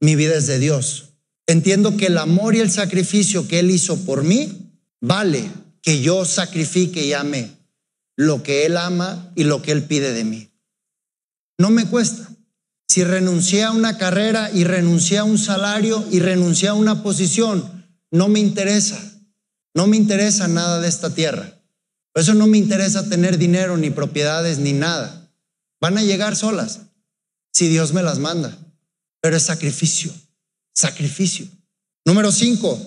[0.00, 1.10] mi vida es de Dios.
[1.46, 5.50] Entiendo que el amor y el sacrificio que Él hizo por mí vale
[5.82, 7.50] que yo sacrifique y ame
[8.16, 10.50] lo que Él ama y lo que Él pide de mí.
[11.58, 12.28] No me cuesta.
[12.86, 17.86] Si renuncié a una carrera y renuncié a un salario y renuncié a una posición,
[18.10, 19.00] no me interesa.
[19.74, 21.60] No me interesa nada de esta tierra.
[22.12, 25.32] Por eso no me interesa tener dinero, ni propiedades, ni nada.
[25.80, 26.80] Van a llegar solas
[27.52, 28.56] si Dios me las manda.
[29.20, 30.12] Pero es sacrificio
[30.74, 31.46] sacrificio.
[32.04, 32.78] Número cinco,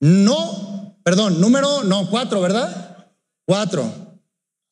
[0.00, 3.08] no, perdón, número, no, cuatro, ¿verdad?
[3.46, 4.03] Cuatro.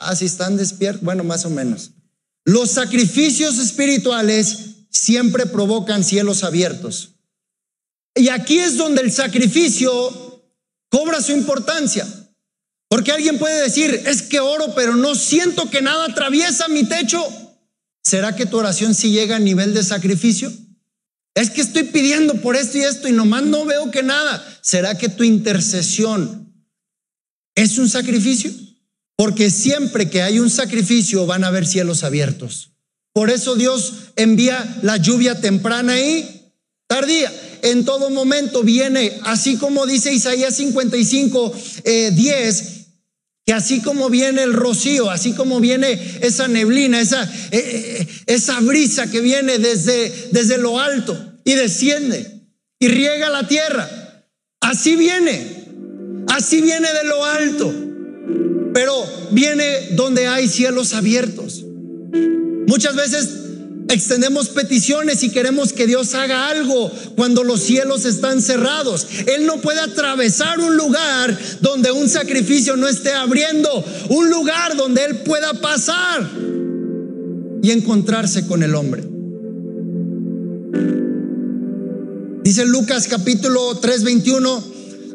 [0.05, 1.93] Ah, si están despiertos, bueno, más o menos.
[2.45, 4.59] Los sacrificios espirituales
[4.91, 7.17] siempre provocan cielos abiertos.
[8.15, 10.43] Y aquí es donde el sacrificio
[10.91, 12.07] cobra su importancia.
[12.89, 17.27] Porque alguien puede decir, es que oro, pero no siento que nada atraviesa mi techo.
[18.03, 20.53] ¿Será que tu oración sí llega a nivel de sacrificio?
[21.35, 24.45] Es que estoy pidiendo por esto y esto y nomás no veo que nada.
[24.61, 26.53] ¿Será que tu intercesión
[27.55, 28.51] es un sacrificio?
[29.17, 32.73] Porque siempre que hay un sacrificio van a haber cielos abiertos.
[33.13, 36.53] Por eso Dios envía la lluvia temprana y
[36.87, 37.33] tardía.
[37.63, 42.83] En todo momento viene, así como dice Isaías 55, 10, eh,
[43.45, 48.61] que así como viene el rocío, así como viene esa neblina, esa, eh, eh, esa
[48.61, 52.41] brisa que viene desde, desde lo alto y desciende
[52.79, 53.89] y riega la tierra,
[54.61, 55.67] así viene,
[56.29, 57.75] así viene de lo alto,
[58.73, 58.95] pero
[59.31, 61.65] viene donde hay cielos abiertos.
[62.67, 63.29] Muchas veces
[63.93, 69.07] Extendemos peticiones y queremos que Dios haga algo cuando los cielos están cerrados.
[69.27, 75.05] Él no puede atravesar un lugar donde un sacrificio no esté abriendo, un lugar donde
[75.05, 76.27] Él pueda pasar
[77.63, 79.05] y encontrarse con el hombre.
[82.45, 84.63] Dice Lucas capítulo 3:21,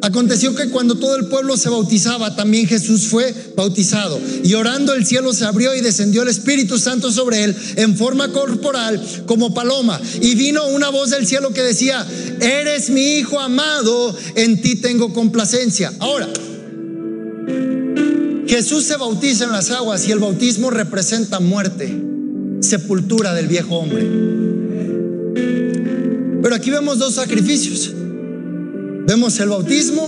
[0.02, 4.20] Aconteció que cuando todo el pueblo se bautizaba, también Jesús fue bautizado.
[4.44, 8.32] Y orando el cielo se abrió y descendió el Espíritu Santo sobre él en forma
[8.32, 10.00] corporal como paloma.
[10.22, 12.06] Y vino una voz del cielo que decía,
[12.40, 15.92] eres mi Hijo amado, en ti tengo complacencia.
[16.00, 16.28] Ahora,
[18.48, 22.02] Jesús se bautiza en las aguas y el bautismo representa muerte,
[22.62, 24.08] sepultura del viejo hombre.
[26.42, 27.92] Pero aquí vemos dos sacrificios.
[29.08, 30.06] Vemos el bautismo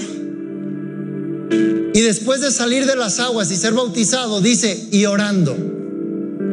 [1.93, 5.55] y después de salir de las aguas y ser bautizado, dice, y orando,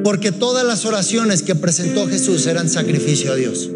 [0.05, 3.69] porque todas las oraciones que presentó Jesús eran sacrificio a Dios.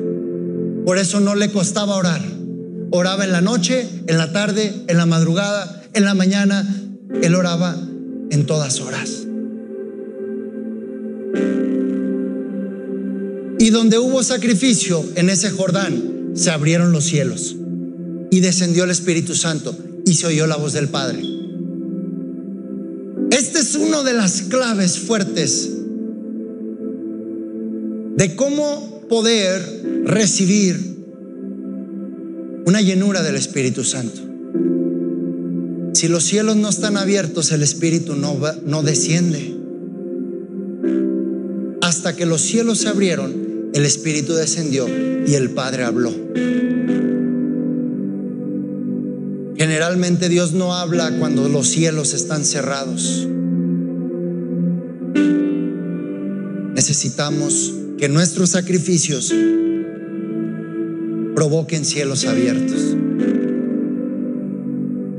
[0.86, 2.22] Por eso no le costaba orar.
[2.92, 6.64] Oraba en la noche, en la tarde, en la madrugada, en la mañana.
[7.22, 7.76] Él oraba
[8.30, 9.26] en todas horas.
[13.58, 17.56] Y donde hubo sacrificio en ese Jordán, se abrieron los cielos
[18.30, 21.22] y descendió el Espíritu Santo y se oyó la voz del Padre.
[23.30, 25.70] Esta es una de las claves fuertes
[28.16, 29.62] de cómo poder
[30.04, 30.90] recibir
[32.66, 34.20] una llenura del Espíritu Santo.
[35.94, 39.56] Si los cielos no están abiertos, el Espíritu no, no desciende.
[41.82, 44.86] Hasta que los cielos se abrieron, el Espíritu descendió
[45.26, 46.12] y el Padre habló.
[49.80, 53.26] Generalmente Dios no habla cuando los cielos están cerrados.
[56.74, 59.32] Necesitamos que nuestros sacrificios
[61.34, 62.94] provoquen cielos abiertos.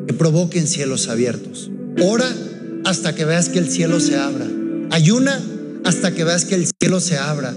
[0.05, 1.71] Que provoquen cielos abiertos.
[1.99, 2.31] Ora
[2.85, 4.45] hasta que veas que el cielo se abra.
[4.91, 5.41] Ayuna
[5.85, 7.55] hasta que veas que el cielo se abra.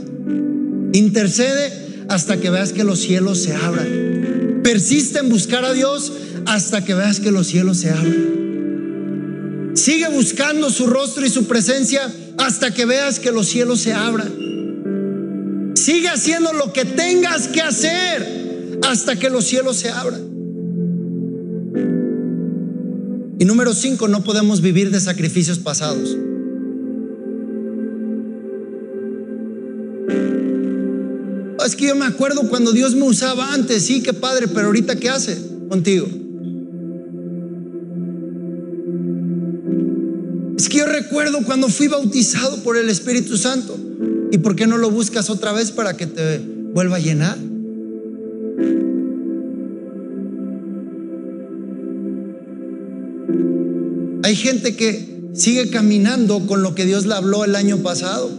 [0.95, 1.71] Intercede
[2.09, 4.63] hasta que veas que los cielos se abran.
[4.63, 6.11] Persiste en buscar a Dios
[6.47, 9.73] hasta que veas que los cielos se abran.
[9.75, 15.73] Sigue buscando su rostro y su presencia hasta que veas que los cielos se abran.
[15.75, 20.23] Sigue haciendo lo que tengas que hacer hasta que los cielos se abran.
[23.39, 26.17] Y número cinco, no podemos vivir de sacrificios pasados.
[31.67, 34.97] Es que yo me acuerdo cuando Dios me usaba antes, sí, qué padre, pero ahorita
[34.97, 35.37] ¿qué hace
[35.69, 36.07] contigo?
[40.95, 43.77] Recuerdo cuando fui bautizado por el Espíritu Santo.
[44.31, 47.37] ¿Y por qué no lo buscas otra vez para que te vuelva a llenar?
[54.23, 58.31] Hay gente que sigue caminando con lo que Dios le habló el año pasado.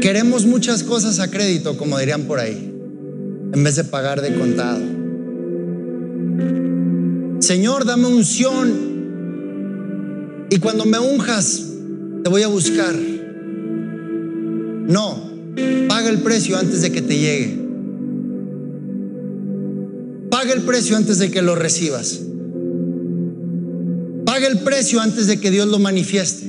[0.00, 2.72] Queremos muchas cosas a crédito, como dirían por ahí,
[3.52, 4.93] en vez de pagar de contado.
[7.44, 8.94] Señor, dame unción.
[10.50, 11.64] Y cuando me unjas,
[12.22, 12.94] te voy a buscar.
[14.86, 15.30] No,
[15.88, 17.58] paga el precio antes de que te llegue.
[20.30, 22.20] Paga el precio antes de que lo recibas.
[24.24, 26.46] Paga el precio antes de que Dios lo manifieste.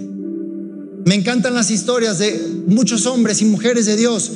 [1.06, 4.32] Me encantan las historias de muchos hombres y mujeres de Dios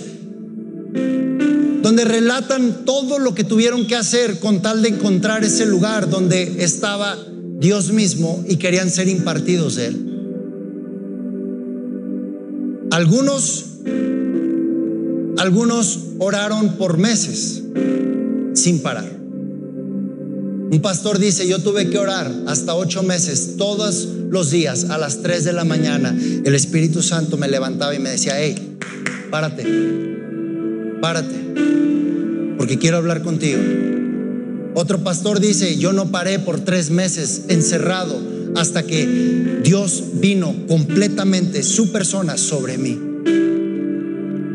[1.82, 6.64] donde relatan todo lo que tuvieron que hacer con tal de encontrar ese lugar donde
[6.64, 7.18] estaba
[7.60, 10.06] Dios mismo y querían ser impartidos de Él.
[12.92, 13.66] Algunos,
[15.38, 17.64] algunos oraron por meses
[18.54, 19.20] sin parar.
[20.72, 25.22] Un pastor dice, yo tuve que orar hasta ocho meses, todos los días, a las
[25.22, 26.16] tres de la mañana.
[26.46, 28.78] El Espíritu Santo me levantaba y me decía, hey,
[29.32, 29.64] párate,
[31.02, 31.36] párate,
[32.58, 33.60] porque quiero hablar contigo.
[34.76, 38.22] Otro pastor dice, yo no paré por tres meses encerrado
[38.56, 43.00] hasta que Dios vino completamente su persona sobre mí.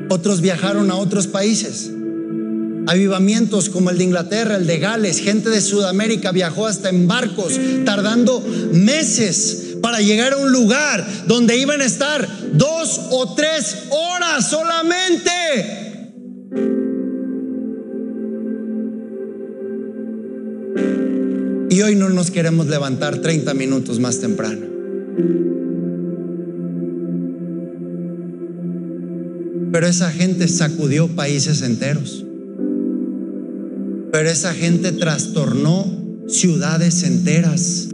[0.08, 1.90] Otros viajaron a otros países
[2.86, 7.58] Avivamientos como el de Inglaterra, el de Gales, gente de Sudamérica viajó hasta en barcos,
[7.84, 8.40] tardando
[8.72, 15.83] meses para llegar a un lugar donde iban a estar dos o tres horas solamente.
[21.70, 24.66] Y hoy no nos queremos levantar 30 minutos más temprano.
[29.72, 32.24] Pero esa gente sacudió países enteros.
[34.12, 35.84] Pero esa gente trastornó
[36.28, 37.88] ciudades enteras.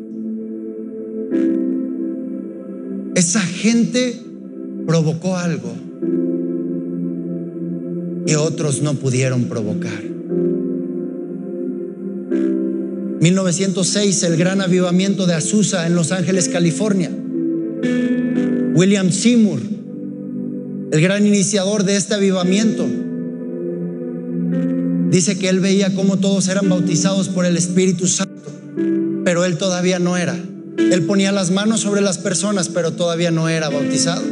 [3.15, 4.21] Esa gente
[4.87, 5.75] provocó algo
[8.27, 10.03] que otros no pudieron provocar.
[13.21, 17.11] 1906, el gran avivamiento de Azusa en Los Ángeles, California.
[18.75, 19.61] William Seymour,
[20.93, 22.87] el gran iniciador de este avivamiento,
[25.11, 28.49] Dice que él veía cómo todos eran bautizados por el Espíritu Santo,
[29.25, 30.39] pero él todavía no era.
[30.79, 34.23] Él ponía las manos sobre las personas, pero todavía no era bautizado.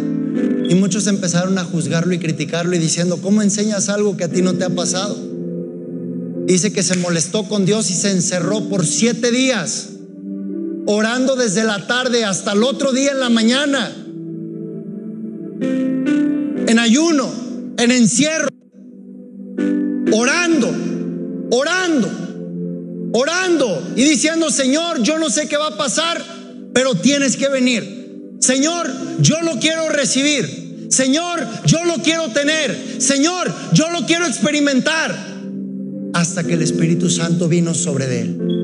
[0.68, 4.42] Y muchos empezaron a juzgarlo y criticarlo y diciendo, ¿cómo enseñas algo que a ti
[4.42, 5.16] no te ha pasado?
[6.46, 9.90] Dice que se molestó con Dios y se encerró por siete días,
[10.86, 13.92] orando desde la tarde hasta el otro día en la mañana,
[16.66, 17.30] en ayuno,
[17.78, 18.48] en encierro
[20.12, 20.74] orando,
[21.50, 22.10] orando,
[23.12, 26.22] orando y diciendo, Señor, yo no sé qué va a pasar,
[26.72, 28.36] pero tienes que venir.
[28.40, 30.86] Señor, yo lo quiero recibir.
[30.90, 32.76] Señor, yo lo quiero tener.
[32.98, 35.14] Señor, yo lo quiero experimentar.
[36.14, 38.58] Hasta que el Espíritu Santo vino sobre él.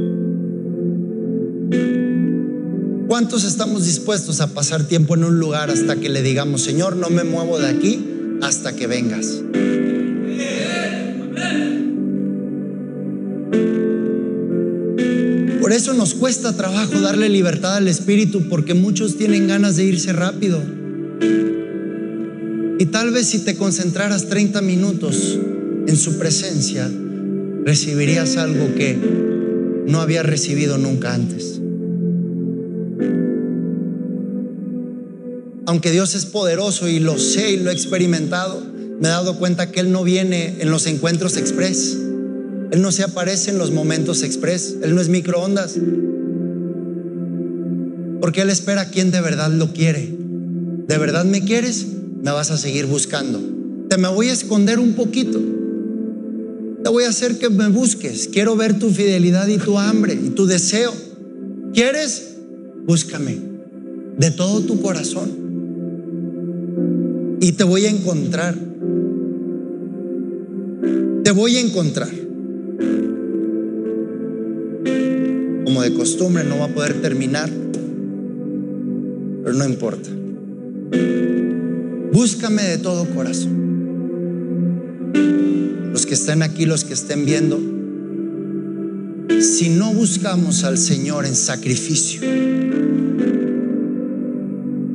[3.06, 7.10] ¿Cuántos estamos dispuestos a pasar tiempo en un lugar hasta que le digamos, Señor, no
[7.10, 8.04] me muevo de aquí
[8.42, 9.42] hasta que vengas?
[15.64, 20.12] Por eso nos cuesta trabajo darle libertad al Espíritu, porque muchos tienen ganas de irse
[20.12, 20.62] rápido.
[22.78, 25.38] Y tal vez si te concentraras 30 minutos
[25.86, 26.86] en su presencia,
[27.64, 28.94] recibirías algo que
[29.86, 31.62] no había recibido nunca antes.
[35.66, 38.62] aunque Dios es poderoso y lo sé y lo he experimentado,
[39.00, 42.03] me he dado cuenta que Él no viene en los encuentros express.
[42.74, 44.78] Él no se aparece en los momentos express.
[44.82, 45.76] Él no es microondas.
[48.20, 50.12] Porque Él espera a quien de verdad lo quiere.
[50.88, 51.86] ¿De verdad me quieres?
[52.20, 53.40] Me vas a seguir buscando.
[53.88, 55.40] Te me voy a esconder un poquito.
[56.82, 58.26] Te voy a hacer que me busques.
[58.26, 60.92] Quiero ver tu fidelidad y tu hambre y tu deseo.
[61.72, 62.38] ¿Quieres?
[62.84, 63.38] Búscame
[64.18, 65.30] de todo tu corazón
[67.40, 68.56] y te voy a encontrar.
[71.22, 72.23] Te voy a encontrar.
[75.82, 77.50] De costumbre no va a poder terminar,
[79.42, 80.08] pero no importa.
[82.12, 83.64] Búscame de todo corazón.
[85.92, 87.60] Los que estén aquí, los que estén viendo,
[89.40, 92.20] si no buscamos al Señor en sacrificio,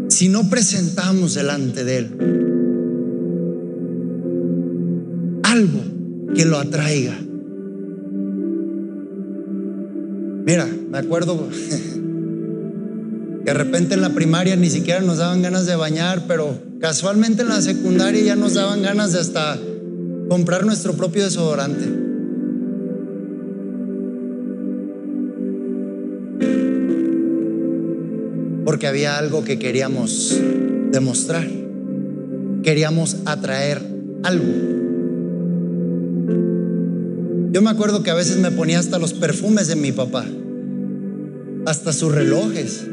[0.07, 2.09] si no presentamos delante de Él
[5.43, 5.83] algo
[6.35, 7.28] que lo atraiga.
[10.49, 11.47] Mira, me acuerdo
[13.45, 17.43] que de repente en la primaria ni siquiera nos daban ganas de bañar, pero casualmente
[17.43, 19.59] en la secundaria ya nos daban ganas de hasta
[20.27, 21.85] comprar nuestro propio desodorante.
[28.65, 30.35] porque había algo que queríamos
[30.91, 31.47] demostrar.
[32.63, 33.81] Queríamos atraer
[34.23, 34.79] algo.
[37.51, 40.23] Yo me acuerdo que a veces me ponía hasta los perfumes de mi papá,
[41.69, 42.83] hasta sus relojes,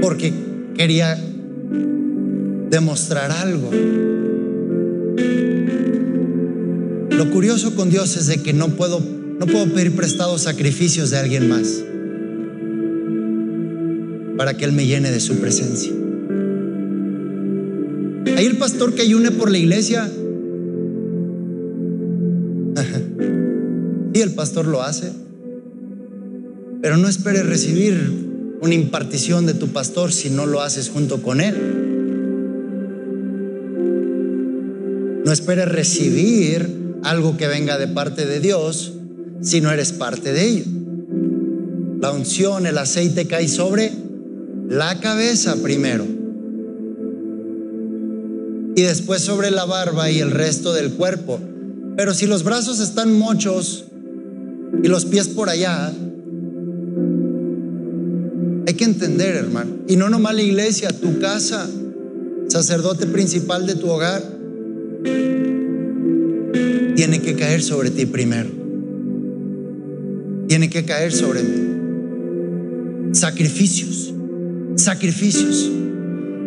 [0.00, 0.32] porque
[0.74, 1.22] quería
[2.70, 3.70] demostrar algo.
[7.10, 11.18] Lo curioso con Dios es de que no puedo, no puedo pedir prestados sacrificios de
[11.18, 11.84] alguien más
[14.38, 15.92] para que Él me llene de su presencia.
[18.38, 20.10] Hay el pastor que ayune por la iglesia.
[24.14, 25.25] y el pastor lo hace.
[26.86, 31.40] Pero no esperes recibir una impartición de tu pastor si no lo haces junto con
[31.40, 31.56] él.
[35.24, 38.92] No esperes recibir algo que venga de parte de Dios
[39.40, 40.64] si no eres parte de ello.
[42.00, 43.90] La unción, el aceite cae sobre
[44.68, 46.06] la cabeza primero
[48.76, 51.40] y después sobre la barba y el resto del cuerpo.
[51.96, 53.86] Pero si los brazos están mochos
[54.84, 55.92] y los pies por allá,
[58.76, 59.76] que entender, hermano.
[59.88, 61.68] Y no nomás la iglesia, tu casa,
[62.48, 64.22] sacerdote principal de tu hogar,
[66.94, 68.50] tiene que caer sobre ti primero.
[70.48, 73.14] Tiene que caer sobre mí.
[73.14, 74.12] Sacrificios
[74.76, 75.70] sacrificios.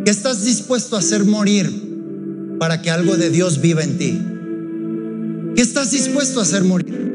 [0.05, 1.69] ¿Qué estás dispuesto a hacer morir
[2.59, 4.19] para que algo de Dios viva en ti?
[5.55, 7.08] ¿Qué estás dispuesto a hacer morir?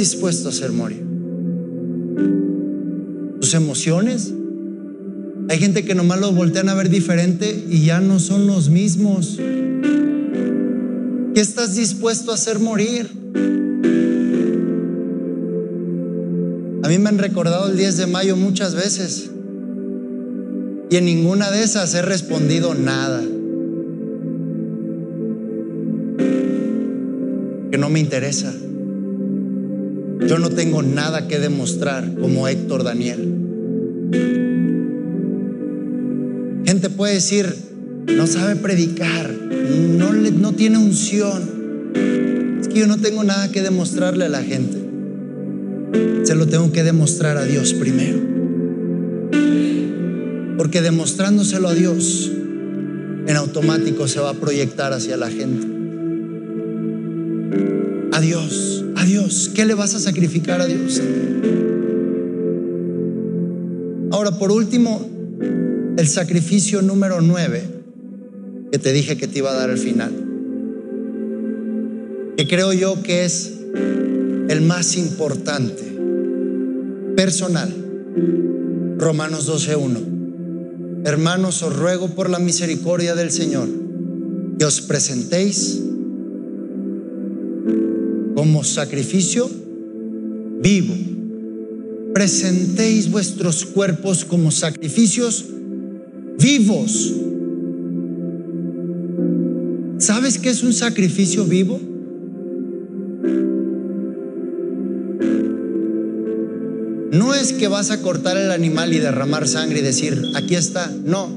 [0.00, 1.04] Dispuesto a hacer morir?
[3.38, 4.32] ¿Tus emociones?
[5.50, 9.36] Hay gente que nomás los voltean a ver diferente y ya no son los mismos.
[11.34, 13.10] ¿Qué estás dispuesto a hacer morir?
[16.82, 19.30] A mí me han recordado el 10 de mayo muchas veces
[20.88, 23.22] y en ninguna de esas he respondido nada.
[27.70, 28.52] Que no me interesa.
[30.26, 33.34] Yo no tengo nada que demostrar como Héctor Daniel.
[36.64, 37.54] Gente puede decir,
[38.06, 41.90] no sabe predicar, no, no tiene unción.
[42.60, 44.90] Es que yo no tengo nada que demostrarle a la gente
[46.30, 48.20] se lo tengo que demostrar a Dios primero.
[50.56, 52.30] Porque demostrándoselo a Dios,
[53.26, 55.66] en automático se va a proyectar hacia la gente.
[58.12, 58.79] a Dios,
[59.54, 61.00] ¿Qué le vas a sacrificar a Dios?
[64.10, 65.08] Ahora, por último,
[65.96, 67.62] el sacrificio número nueve
[68.72, 70.12] que te dije que te iba a dar al final,
[72.36, 73.52] que creo yo que es
[74.48, 75.82] el más importante,
[77.16, 77.72] personal.
[78.98, 81.06] Romanos 12.1.
[81.06, 83.68] Hermanos, os ruego por la misericordia del Señor
[84.58, 85.80] que os presentéis
[88.40, 89.50] como sacrificio
[90.62, 90.94] vivo.
[92.14, 95.44] Presentéis vuestros cuerpos como sacrificios
[96.38, 97.12] vivos.
[99.98, 101.78] ¿Sabes qué es un sacrificio vivo?
[107.12, 110.90] No es que vas a cortar el animal y derramar sangre y decir, aquí está.
[111.04, 111.28] No.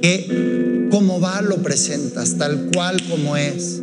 [0.00, 3.82] Que como va lo presentas, tal cual como es.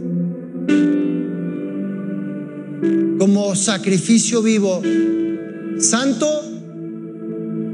[3.18, 4.82] Como sacrificio vivo,
[5.80, 6.28] santo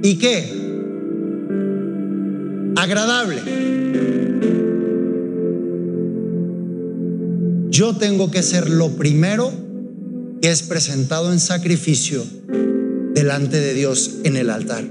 [0.03, 0.53] y qué?
[2.75, 3.41] Agradable.
[7.69, 9.51] Yo tengo que ser lo primero
[10.41, 12.23] que es presentado en sacrificio
[13.13, 14.85] delante de Dios en el altar.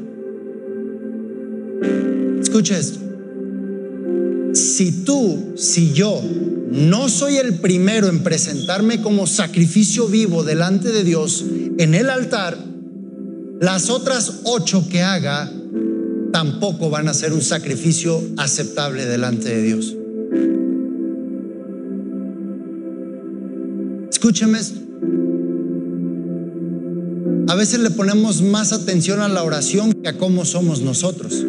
[2.41, 2.99] Escucha esto.
[4.55, 6.21] Si tú, si yo
[6.71, 11.45] no soy el primero en presentarme como sacrificio vivo delante de Dios
[11.79, 12.59] en el altar,
[13.61, 15.53] las otras ocho que haga
[16.33, 19.97] tampoco van a ser un sacrificio aceptable delante de Dios.
[24.11, 24.81] Escúcheme esto.
[27.49, 31.45] A veces le ponemos más atención a la oración que a cómo somos nosotros.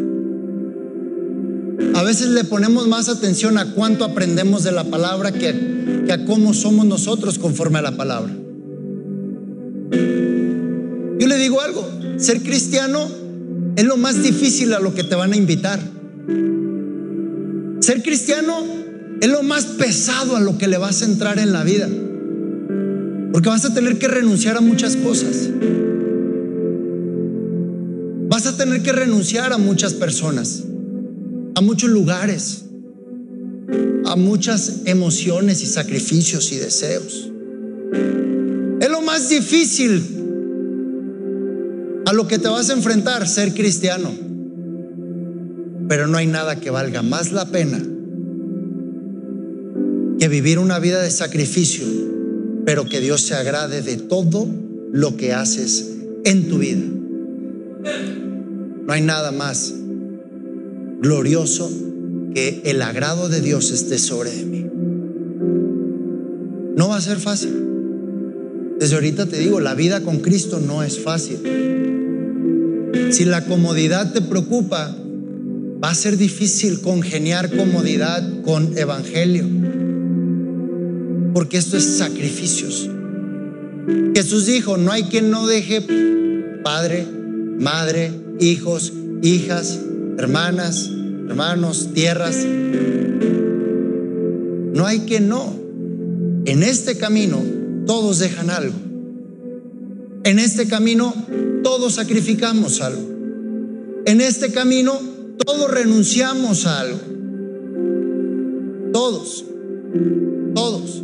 [2.00, 6.54] A veces le ponemos más atención a cuánto aprendemos de la palabra que, a cómo
[6.54, 8.34] somos nosotros conforme a la palabra.
[11.20, 11.86] Yo le digo algo,
[12.16, 13.06] ser cristiano
[13.76, 15.82] es lo más difícil a lo que te van a invitar.
[17.82, 18.64] Ser cristiano
[19.20, 21.90] es lo más pesado a lo que le vas a entrar en la vida.
[23.34, 25.50] Porque vas a tener que renunciar a muchas cosas.
[28.30, 30.64] Vas a tener que renunciar a muchas personas,
[31.60, 32.64] a muchos lugares,
[34.06, 37.30] a muchas emociones y sacrificios y deseos.
[38.80, 40.02] Es lo más difícil
[42.06, 44.10] a lo que te vas a enfrentar, ser cristiano.
[45.90, 47.78] Pero no hay nada que valga más la pena
[50.18, 51.86] que vivir una vida de sacrificio,
[52.66, 54.48] pero que Dios se agrade de todo
[54.94, 55.90] lo que haces
[56.24, 56.86] en tu vida.
[58.86, 59.74] No hay nada más
[61.02, 61.72] glorioso
[62.34, 64.66] que el agrado de Dios esté sobre mí.
[66.76, 67.66] No va a ser fácil.
[68.80, 71.40] Desde ahorita te digo, la vida con Cristo no es fácil.
[73.12, 74.96] Si la comodidad te preocupa,
[75.84, 79.46] va a ser difícil congeniar comodidad con evangelio.
[81.34, 82.90] Porque esto es sacrificios.
[84.14, 85.82] Jesús dijo, no hay quien no deje
[86.64, 87.06] padre,
[87.60, 89.80] madre, hijos, hijas,
[90.20, 90.92] hermanas,
[91.30, 92.46] hermanos, tierras.
[94.74, 95.56] No hay que no.
[96.46, 97.42] En este camino
[97.86, 98.76] todos dejan algo.
[100.26, 101.14] En este camino
[101.64, 103.02] todos sacrificamos algo.
[104.06, 105.00] En este camino
[105.46, 107.00] todos renunciamos a algo.
[108.92, 109.46] Todos.
[110.54, 111.02] Todos.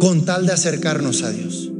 [0.00, 1.70] Con tal de acercarnos a Dios.